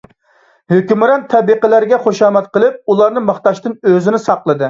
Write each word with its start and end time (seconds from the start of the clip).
ھۆكۈمران 0.73 1.25
تەبىقىلەرگە 1.33 1.99
خۇشامەت 2.07 2.49
قىلىپ، 2.57 2.81
ئۇلارنى 2.93 3.23
ماختاشتىن 3.27 3.77
ئۆزىنى 3.91 4.25
ساقلىدى. 4.27 4.59